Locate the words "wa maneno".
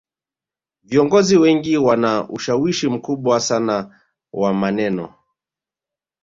4.33-5.13